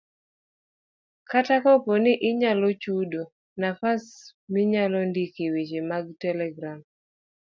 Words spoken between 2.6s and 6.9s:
chudo, nafas minyalondikoe weche e mag telegram